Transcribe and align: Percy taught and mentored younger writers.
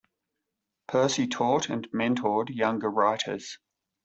Percy 0.87 1.27
taught 1.27 1.69
and 1.69 1.87
mentored 1.91 2.49
younger 2.49 2.89
writers. 2.89 3.59